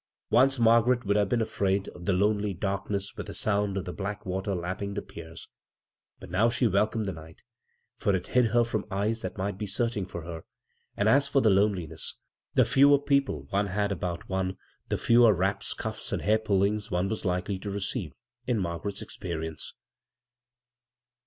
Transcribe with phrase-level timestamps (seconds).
[0.31, 4.55] Once Margaret would have been afraid the lonely darkness with the sound of black water
[4.55, 5.47] lapping the piers;
[6.19, 7.43] but now welcomed the night,
[7.97, 10.43] for it hid her from e that might be searching for her;
[10.97, 12.15] and as the loneliness—
[12.55, 14.57] the fewer people one 1 about one,
[14.89, 16.45] the fewer raps, cuSs, and h.
[16.45, 18.11] pullings one was likely to receive—
[18.47, 19.75] in Bd garet's experience.